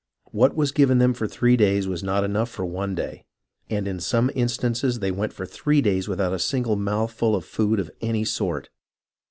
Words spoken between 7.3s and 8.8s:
of food of any sort.